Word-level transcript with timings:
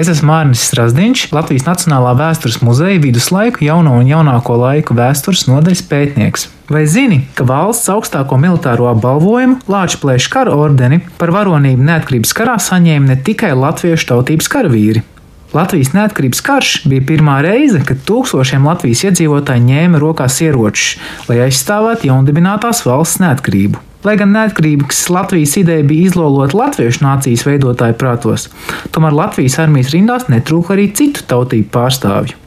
Es 0.00 0.08
esmu 0.08 0.30
Mārnis 0.30 0.62
Strasdiņš, 0.64 1.26
Latvijas 1.36 1.66
Nacionālā 1.66 2.14
vēstures 2.16 2.62
muzeja 2.64 2.96
viduslaiku, 3.02 3.60
jauno 3.66 3.98
un 4.00 4.08
jaunāko 4.08 4.56
laiku 4.56 4.96
vēstures 4.96 5.42
nodaļas 5.44 5.82
pētnieks. 5.90 6.46
Vai 6.72 6.86
zini, 6.88 7.18
ka 7.36 7.44
valsts 7.44 7.92
augstāko 7.92 8.38
militāro 8.40 8.88
apbalvojumu, 8.94 9.58
Lāčplēša 9.68 10.32
kara 10.32 10.56
ordeni 10.56 11.02
par 11.20 11.34
varonību 11.36 11.84
neatkarības 11.90 12.32
karā 12.38 12.56
saņēma 12.56 13.12
ne 13.12 13.20
tikai 13.28 13.52
latviešu 13.52 14.14
tautības 14.14 14.48
karavīri? 14.48 15.04
Latvijas 15.50 15.90
neatkarības 15.96 16.40
karš 16.46 16.72
bija 16.86 17.02
pirmā 17.08 17.40
reize, 17.42 17.80
kad 17.86 17.98
tūkstošiem 18.06 18.68
Latvijas 18.70 19.02
iedzīvotāji 19.08 19.64
ņēma 19.66 19.98
rokās 19.98 20.36
ieročus, 20.44 20.92
lai 21.26 21.40
aizstāvētu 21.48 22.06
jaundibinātās 22.06 22.84
valsts 22.86 23.18
neatkarību. 23.24 23.80
Lai 24.06 24.14
gan 24.16 24.30
neatkarības 24.32 25.00
Latvijas 25.10 25.56
ideja 25.60 25.82
bija 25.84 26.06
izlolota 26.06 26.56
latviešu 26.56 27.02
nācijas 27.02 27.42
veidotāju 27.48 27.98
prātos, 27.98 28.46
tomēr 28.94 29.16
Latvijas 29.18 29.58
armijas 29.64 29.90
rindās 29.92 30.28
netrūka 30.30 30.76
arī 30.76 30.86
citu 30.94 31.26
tautību 31.34 31.68
pārstāvju. 31.74 32.38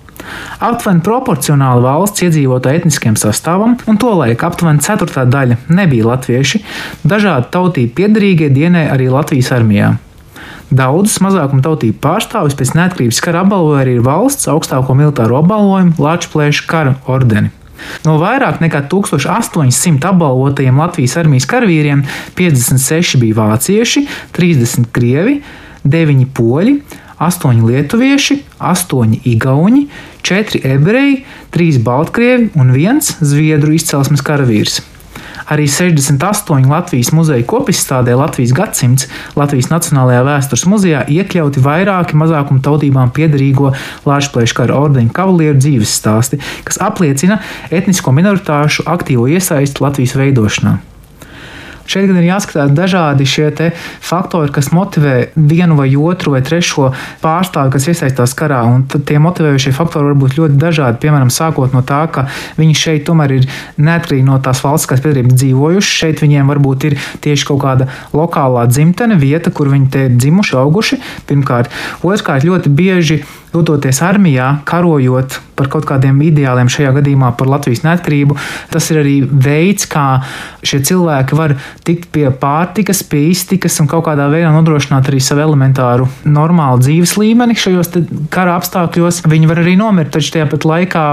Aptuveni 0.63 1.03
proporcionāli 1.03 1.83
valsts 1.83 2.23
iedzīvotāju 2.23 2.81
etniskiem 2.81 3.19
sastāvam, 3.19 3.75
un 3.83 3.99
tolaik 3.99 4.47
aptuveni 4.47 4.79
ceturtā 4.85 5.27
daļa 5.27 5.59
nebija 5.75 6.07
latvieši, 6.13 6.63
dažādu 7.03 7.51
tautību 7.51 7.95
piedarīgie 7.99 8.49
dienēja 8.55 8.95
arī 8.95 9.11
Latvijas 9.11 9.51
armijā. 9.59 9.91
Daudzus 10.73 11.19
mazākuma 11.23 11.63
tautību 11.65 11.99
pārstāvjus 12.03 12.55
pēc 12.59 12.71
neatkarības 12.77 13.19
kara 13.23 13.43
apbalvoja 13.43 13.83
arī 13.83 13.97
valsts 14.03 14.49
augstāko 14.49 14.95
militāro 14.97 15.37
apbalvojumu 15.41 15.99
Latvijas 16.01 16.63
kara 16.69 16.95
ordeni. 17.09 17.51
No 18.05 18.15
vairāk 18.21 18.61
nekā 18.63 18.85
1800 18.91 20.07
apbalvotajiem 20.13 20.79
Latvijas 20.79 21.17
armijas 21.19 21.47
karavīriem 21.49 22.05
56 22.37 23.19
bija 23.21 23.39
vācieši, 23.41 24.05
30 24.35 24.89
krievi, 24.95 25.41
9 25.83 26.29
poļi, 26.37 26.77
8 27.23 27.61
lietuvieši, 27.67 28.39
8 28.59 29.19
igauni, 29.29 29.87
4 30.23 30.63
ebreji, 30.73 31.21
3 31.55 31.83
baltkrievi 31.83 32.49
un 32.59 32.73
1 32.73 33.13
zviedru 33.21 33.75
izcelsmes 33.75 34.23
karavīrs. 34.25 34.81
Arī 35.51 35.67
68 35.67 36.69
Latvijas 36.71 37.11
muzeja 37.15 37.43
kopizstādē 37.47 38.15
Latvijas 38.19 38.53
gadsimts 38.55 39.09
Latvijas 39.39 39.71
Nacionālajā 39.73 40.23
vēstures 40.27 40.65
muzejā 40.71 41.03
iekļauti 41.17 41.63
vairāki 41.63 42.19
mazākuma 42.19 42.63
tautībām 42.63 43.11
piederīgo 43.15 43.73
Lāčplēša 44.07 44.59
kara 44.61 44.79
ordeņa 44.85 45.13
kavalieru 45.15 45.59
dzīves 45.59 45.99
stāsti, 45.99 46.39
kas 46.63 46.79
apliecina 46.83 47.41
etnisko 47.71 48.15
minoritāšu 48.15 48.87
aktīvo 48.87 49.27
iesaisti 49.31 49.83
Latvijas 49.83 50.17
veidošanā. 50.19 50.79
Šeit 51.89 52.07
gan 52.07 52.19
ir 52.21 52.29
jāskatās 52.29 52.71
dažādi 52.75 53.27
šie 53.27 53.49
faktori, 54.03 54.51
kas 54.53 54.71
motivē 54.71 55.33
vienu 55.35 55.75
vai 55.75 55.89
otru 55.99 56.33
vai 56.35 56.41
trešo 56.45 56.91
pārstāvi, 57.23 57.73
kas 57.75 57.87
iesaistās 57.91 58.35
karā. 58.39 58.61
Un 58.69 58.85
tie 58.87 59.19
motivējošie 59.21 59.73
faktori 59.75 60.11
var 60.11 60.19
būt 60.21 60.37
ļoti 60.39 60.59
dažādi. 60.61 61.01
Piemēram, 61.03 61.31
sākot 61.33 61.75
no 61.75 61.83
tā, 61.85 62.05
ka 62.07 62.27
viņi 62.57 62.77
šeit 62.79 63.05
tomēr 63.09 63.35
ir 63.39 63.47
neatkarīgi 63.77 64.27
no 64.27 64.39
tās 64.43 64.63
valsts, 64.63 64.89
kas 64.89 65.03
piedarības 65.03 65.35
dzīvojuši. 65.43 65.93
Šeit 66.03 66.23
viņiem 66.23 66.51
varbūt 66.53 66.89
ir 66.89 66.97
tieši 67.23 67.49
kaut 67.51 67.63
kāda 67.65 67.89
lokālā 68.15 68.65
dzimtene, 68.71 69.19
vieta, 69.19 69.51
kur 69.51 69.71
viņi 69.73 69.91
te 69.93 70.07
dzimuši, 70.15 70.57
auguši. 70.63 71.01
Pirmkārt, 71.29 71.71
otrkārt, 72.03 72.47
ļoti 72.47 72.71
bieži 72.73 73.23
dodoties 73.53 74.01
armijā, 74.05 74.49
karojot 74.67 75.39
par 75.57 75.69
kaut 75.69 75.85
kādiem 75.85 76.17
ideāliem, 76.25 76.69
šajā 76.71 76.93
gadījumā 76.97 77.33
par 77.37 77.49
Latvijas 77.51 77.83
neatkarību, 77.85 78.37
tas 78.73 78.89
ir 78.89 79.01
arī 79.03 79.15
veids, 79.23 79.85
kā 79.89 80.23
šie 80.65 80.79
cilvēki 80.87 81.37
var 81.37 81.55
tikt 81.85 82.09
pie 82.15 82.25
pārtikas, 82.41 83.03
pie 83.05 83.27
iztikas 83.29 83.77
un 83.83 83.89
kaut 83.91 84.05
kādā 84.07 84.25
veidā 84.31 84.49
nodrošināt 84.55 85.11
arī 85.11 85.21
savu 85.23 85.43
elementāru 85.45 86.07
normālu 86.25 86.81
dzīves 86.81 87.15
līmeni 87.21 87.57
šajos 87.59 87.93
kara 88.33 88.57
apstākļos. 88.57 89.23
Viņi 89.29 89.49
var 89.49 89.61
arī 89.61 89.75
nomirt, 89.79 90.13
taču 90.15 90.33
tajā 90.35 90.47
pat 90.51 90.65
laikā, 90.69 91.05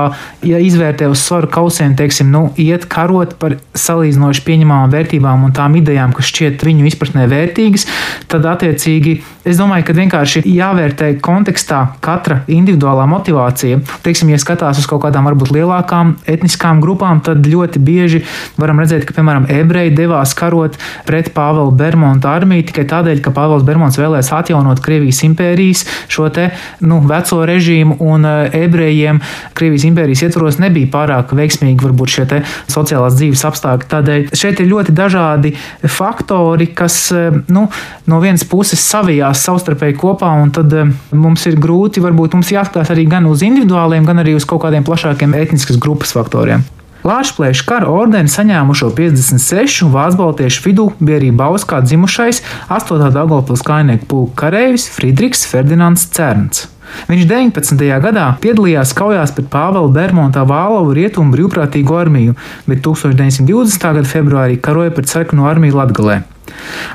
ja 0.49 0.61
izvērtē 0.63 1.11
uz 1.11 1.21
svaru 1.27 1.51
kausiem, 1.53 1.97
teiksim, 1.99 2.31
nu, 2.33 2.47
iet 2.61 2.87
karot 2.91 3.37
par 3.41 3.59
salīdzinoši 3.77 4.47
pieņemamām 4.47 4.95
vērtībām 4.95 5.45
un 5.49 5.55
tām 5.57 5.77
idejām, 5.81 6.15
kas 6.17 6.31
šķiet 6.33 6.65
viņu 6.65 6.89
izpratnē 6.89 7.27
vērtīgas, 7.31 7.87
tad 8.31 8.49
attiecīgi 8.49 9.19
es 9.45 9.61
domāju, 9.61 9.89
ka 9.89 9.97
vienkārši 9.97 10.45
jāvērtē 10.49 11.13
kontekstā 11.25 11.83
katra 12.05 12.30
katra 12.31 12.45
individuālā 12.51 13.07
motivācija. 13.11 13.81
Teiksim, 14.05 14.31
ja 14.31 14.39
skatās 14.41 14.79
uz 14.81 14.87
kaut 14.89 15.03
kādām 15.05 15.27
varbūt 15.29 15.53
lielākām 15.55 16.15
etniskām 16.31 16.81
grupām, 16.83 17.21
tad 17.25 17.47
ļoti 17.47 17.83
bieži 17.83 18.23
varam 18.61 18.81
redzēt, 18.83 19.07
ka, 19.09 19.15
piemēram, 19.17 19.49
ebreji 19.51 19.95
devās 19.97 20.35
karot 20.39 20.79
pret 21.09 21.33
Pāvela 21.35 21.73
Bermonta 21.75 22.31
armiju 22.37 22.69
tikai 22.71 22.87
tādēļ, 22.91 23.23
ka 23.25 23.35
Pāvils 23.35 23.67
Bermons 23.67 23.99
vēlēs 23.99 24.31
atjaunot 24.37 24.83
Krievijas 24.85 25.23
impērijas 25.27 25.85
šo 26.11 26.29
te 26.35 26.51
nu, 26.87 27.01
veco 27.09 27.43
režīmu, 27.49 27.99
un 28.01 28.27
eh, 28.29 28.59
ebrejiem 28.65 29.21
Krievijas 29.59 29.89
impērijas 29.89 30.25
ietvaros 30.29 30.61
nebija 30.63 30.91
pārāk 30.93 31.35
veiksmīgi 31.37 31.87
varbūt 31.87 32.15
šie 32.15 32.43
sociālās 32.71 33.17
dzīves 33.19 33.45
apstākļi. 33.49 33.91
Tādēļ 33.91 34.27
šeit 34.39 34.61
ir 34.63 34.71
ļoti 34.71 34.95
dažādi 34.95 35.55
faktori, 35.89 36.71
kas 36.77 37.01
eh, 37.17 37.41
nu, 37.51 37.67
no 38.11 38.23
vienas 38.23 38.47
puses 38.49 38.83
savijās 38.85 39.43
savstarpēji 39.47 39.99
kopā, 40.01 40.31
un 40.43 40.55
tad 40.55 40.75
eh, 40.77 40.95
mums 41.17 41.47
ir 41.51 41.59
grūti 41.61 42.03
varbūt 42.05 42.20
varbūt 42.21 42.37
mums 42.37 42.53
jāskatās 42.53 42.91
arī 42.93 43.07
gan 43.09 43.27
uz 43.27 43.41
individuāliem, 43.43 44.05
gan 44.05 44.21
arī 44.21 44.37
uz 44.37 44.45
kaut 44.45 44.63
kādiem 44.65 44.85
plašākiem 44.85 45.33
etniskas 45.35 45.81
grupas 45.81 46.13
faktoriem. 46.13 46.63
Lāčplēša 47.01 47.65
kara 47.65 47.89
ordeni 47.89 48.29
saņēmušo 48.29 48.91
56 48.93 49.89
vācu 49.89 50.49
vidū 50.67 50.91
bija 51.01 51.17
arī 51.17 51.31
Bauskā 51.33 51.81
dzimušais 51.81 52.43
8. 52.69 53.09
Dagopils 53.15 53.65
kainieku 53.65 54.05
pulka 54.07 54.45
kareivis 54.45 54.85
Friedrichs 54.93 55.47
Ferdinands 55.49 56.05
Cerns. 56.13 56.69
Viņš 57.09 57.25
19. 57.31 57.87
gadā 58.05 58.27
piedalījās 58.43 58.93
kaujās 58.99 59.33
pret 59.33 59.49
Pāvela 59.49 59.89
Bermonta 59.95 60.43
Vālovu 60.45 60.93
rietumu 60.99 61.33
brīvprātīgo 61.33 61.97
armiju, 61.97 62.35
bet 62.67 62.83
1920. 62.85 63.81
gada 63.81 64.05
februārī 64.05 64.61
karoja 64.61 64.93
pret 64.93 65.09
sarkano 65.09 65.49
armiju 65.49 65.79
Latgalē. 65.79 66.19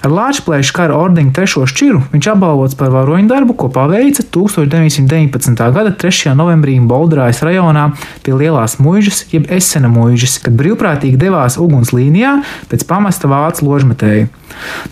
Ar 0.05 0.13
Lāčplēša 0.13 0.75
kara 0.75 0.97
ordeņa 0.99 1.33
trešo 1.35 1.65
šķiru 1.69 2.01
viņš 2.13 2.29
apbalvots 2.33 2.77
par 2.79 2.93
varoņu 2.93 3.29
darbu, 3.31 3.55
ko 3.57 3.69
paveica 3.73 4.25
1919. 4.35 5.63
gada 5.75 5.93
3. 6.05 6.33
novembrī 6.37 6.77
Bolderājas 6.85 7.43
rajonā 7.45 7.89
pie 8.25 8.35
Lielās 8.37 8.77
mūžas, 8.81 9.25
jeb 9.33 9.49
Esena 9.53 9.91
mūžas, 9.91 10.37
kad 10.43 10.57
brīvprātīgi 10.59 11.19
devās 11.21 11.59
uguns 11.61 11.93
līnijā 11.95 12.37
pēc 12.71 12.87
pamesta 12.89 13.31
vācu 13.31 13.69
ložmetēju. 13.69 14.31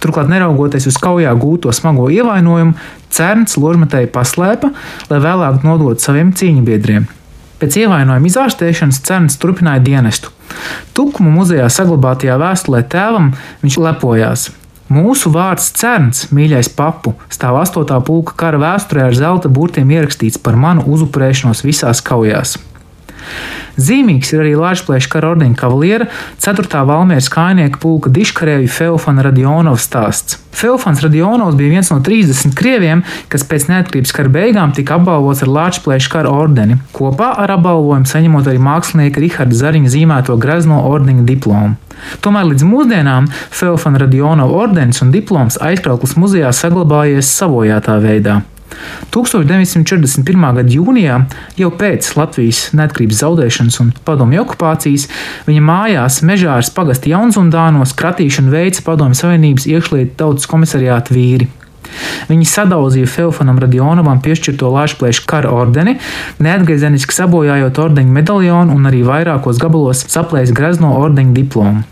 Turklāt, 0.04 0.30
neraugoties 0.32 0.88
uz 0.92 1.00
kaujā 1.02 1.34
gūto 1.40 1.74
smago 1.76 2.10
ievainojumu, 2.14 2.78
Cerns 3.14 3.60
ložmetēju 3.62 4.10
paslēpa, 4.10 4.72
lai 5.12 5.20
vēlāk 5.22 5.62
nodotu 5.68 6.02
saviem 6.02 6.34
cīņabiedriem. 6.34 7.06
Pēc 7.64 7.78
ievainojuma 7.80 8.28
izārstēšanas 8.28 8.98
Cerns 9.08 9.38
turpināja 9.40 9.80
dienestu. 9.80 10.34
Tukumu 10.92 11.30
muzejā 11.32 11.70
saglabātajā 11.72 12.36
vēstulē 12.42 12.82
tēvam 12.92 13.30
viņš 13.62 13.78
lepojās. 13.86 14.44
Mūsu 14.92 15.32
vārds 15.32 15.70
cerns, 15.80 16.26
mīļais 16.36 16.68
papu, 16.76 17.14
stāv 17.32 17.62
8. 17.62 18.02
pulka 18.04 18.36
kara 18.42 18.60
vēsturē 18.60 19.08
ar 19.08 19.16
zelta 19.16 19.48
burtiem 19.48 19.96
ierakstīts 19.96 20.44
par 20.44 20.60
manu 20.60 20.84
uzupurēšanos 20.92 21.64
visās 21.64 22.04
kaujās. 22.04 22.58
Zīmīgs 23.78 24.34
ir 24.36 24.44
arī 24.44 24.54
Latvijas 24.60 25.08
kara 25.10 25.32
ordeņa 25.34 25.58
kavaliera 25.58 26.08
4. 26.44 26.86
valmieras 26.86 27.30
kājnieka 27.34 27.82
pulka 27.82 28.12
diškarēju 28.14 28.70
Feofana 28.70 29.26
Radionova 29.26 29.82
stāsts. 29.82 30.38
Feofans 30.54 31.02
Radionovs 31.02 31.58
bija 31.58 31.74
viens 31.74 31.90
no 31.90 31.98
30 32.06 32.54
krieviem, 32.56 33.02
kas 33.34 33.46
pēc 33.50 33.66
neatkarības 33.72 34.14
kara 34.14 34.30
beigām 34.30 34.76
tika 34.78 35.00
apbalvots 35.00 35.42
ar 35.42 35.50
Latvijas 35.50 36.08
kara 36.14 36.30
ordeni, 36.30 36.78
kopā 36.94 37.32
ar 37.42 37.56
apbalvojumu 37.58 38.10
saņemot 38.10 38.52
arī 38.52 38.62
mākslinieka 38.62 39.24
Riharda 39.24 39.58
Zariņa 39.64 39.96
zīmēto 39.96 40.38
grezno 40.38 40.84
ordeņa 40.94 41.26
diplomu. 41.28 41.74
Tomēr 42.22 42.52
līdz 42.52 42.66
mūsdienām 42.70 43.30
Feofana 43.34 44.06
Radionova 44.06 44.64
ordenis 44.68 45.02
un 45.02 45.14
diploms 45.14 45.58
aizkrauklis 45.62 46.18
muzejā 46.20 46.54
saglabājies 46.54 47.34
savojātā 47.42 47.98
veidā. 48.04 48.44
1941. 49.14 50.46
gada 50.60 50.76
jūnijā, 50.76 51.20
jau 51.60 51.72
pēc 51.80 52.12
Latvijas 52.20 52.66
neatkarības 52.78 53.24
zaudēšanas 53.24 53.80
un 53.84 53.92
padomju 54.08 54.44
okupācijas, 54.44 55.10
viņa 55.48 55.66
mājās 55.72 56.22
Mežāras 56.28 56.72
pagasta 56.74 57.12
Jaunzundānos 57.14 57.96
kratīšanu 58.00 58.54
veica 58.54 58.86
Padomju 58.86 59.22
Savienības 59.24 59.70
iekšlietu 59.70 60.18
tautas 60.20 60.50
komisariāta 60.50 61.16
vīri. 61.16 61.50
Viņi 62.30 62.50
sadauzīja 62.50 63.10
Feofanam 63.10 63.60
Radionovam 63.62 64.22
piešķirto 64.24 64.72
Lāčplēša 64.74 65.26
kara 65.30 65.54
ordeni, 65.54 65.98
neatgriezeniski 66.44 67.16
sabojājot 67.16 67.82
ordeņa 67.86 68.18
medaļonu 68.20 68.76
un 68.76 68.92
arī 68.92 69.04
vairākos 69.08 69.62
gabalos 69.62 70.06
saplējis 70.14 70.54
grezno 70.56 70.94
ordeņa 71.00 71.36
diplomu. 71.38 71.84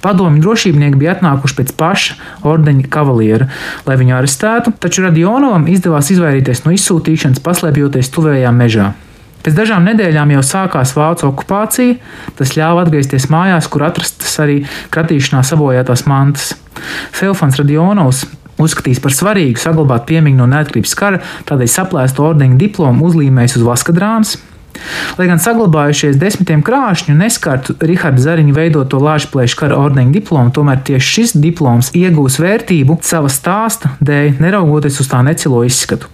Padomju 0.00 0.42
drošībnieki 0.42 0.98
bija 1.00 1.16
atnākuši 1.16 1.58
pēc 1.58 1.74
paša 1.78 2.14
ordeņa 2.48 2.86
kavaliera, 2.92 3.48
lai 3.88 3.98
viņu 4.00 4.16
arestētu, 4.20 4.72
taču 4.80 5.04
Radionovam 5.04 5.66
izdevās 5.70 6.12
izvairīties 6.14 6.64
no 6.64 6.72
izsūtīšanas, 6.76 7.42
paslēpjoties 7.44 8.14
tuvējā 8.14 8.54
mežā. 8.54 8.92
Pēc 9.44 9.54
dažām 9.54 9.86
nedēļām 9.86 10.32
jau 10.34 10.42
sākās 10.44 10.94
vācu 10.96 11.28
okupācija, 11.30 11.98
tas 12.38 12.54
ļāva 12.58 12.82
atgriezties 12.84 13.28
mājās, 13.32 13.68
kur 13.70 13.86
atrastas 13.86 14.34
arī 14.42 14.58
kratīšanā 14.94 15.44
sabojātās 15.46 16.04
mantas. 16.10 16.50
Feofans 17.14 17.58
Radionovs 17.60 18.24
uzskatījis 18.62 19.02
par 19.04 19.14
svarīgu 19.14 19.62
saglabāt 19.62 20.06
piemiņu 20.10 20.42
no 20.42 20.50
neatkarības 20.50 20.94
kara, 20.98 21.22
tādēļ 21.48 21.72
saplēstu 21.72 22.26
ordeņa 22.26 22.60
diplomu 22.60 23.08
uzlīmējis 23.08 23.58
uz 23.60 23.66
vaskadrānas. 23.68 24.36
Lai 25.18 25.26
gan 25.26 25.40
saglabājušies 25.42 26.18
desmitiem 26.20 26.60
krāšņu, 26.66 27.16
neskartu 27.18 27.74
Raharda 27.82 28.22
Zariņa 28.22 28.54
veidoto 28.54 29.00
Lāčplēša 29.02 29.58
kara 29.58 29.78
ordeņa 29.80 30.14
diplomu, 30.14 30.52
tomēr 30.54 30.84
tieši 30.86 31.14
šis 31.16 31.34
diploms 31.40 31.90
iegūs 31.98 32.38
vērtību 32.42 33.00
sava 33.06 33.32
stāsta 33.32 33.96
dēļ, 33.98 34.38
neraugoties 34.44 35.00
uz 35.02 35.10
tā 35.10 35.24
necilo 35.26 35.64
izskatu. 35.66 36.12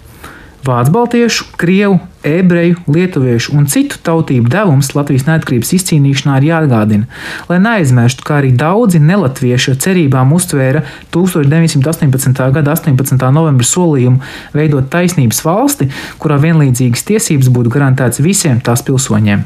Vācu 0.64 0.92
baltiešu, 0.94 1.44
krievu, 1.60 1.98
ebreju, 2.24 2.78
lietuviešu 2.88 3.52
un 3.52 3.66
citu 3.68 3.98
tautību 4.06 4.48
devums 4.48 4.88
Latvijas 4.96 5.26
neatkarības 5.26 5.74
izcīnīšanā 5.76 6.38
ir 6.40 6.46
jāatgādina, 6.48 7.08
lai 7.50 7.58
neaizmirstu, 7.60 8.24
kā 8.24 8.38
arī 8.38 8.54
daudzi 8.56 9.02
nelatvieši 9.04 9.74
ar 9.74 9.80
cerībām 9.84 10.32
uztvēra 10.32 10.80
1918. 11.12 12.40
gada 12.56 12.76
18. 12.78 13.26
novembra 13.36 13.68
solījumu 13.68 14.22
veidot 14.56 14.88
taisnības 14.94 15.42
valsti, 15.44 15.90
kurā 16.22 16.40
vienlīdzīgas 16.46 17.04
tiesības 17.12 17.52
būtu 17.52 17.74
garantētas 17.76 18.24
visiem 18.24 18.64
tās 18.64 18.86
pilsoņiem. 18.88 19.44